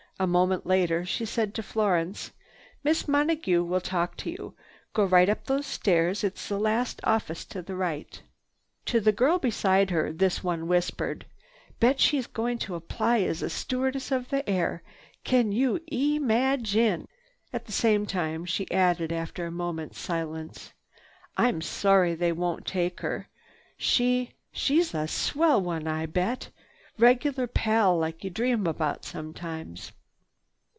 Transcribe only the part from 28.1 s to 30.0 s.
you dream about sometimes."